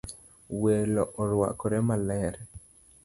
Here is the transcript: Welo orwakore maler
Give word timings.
Welo 0.61 1.03
orwakore 1.21 1.79
maler 1.87 2.33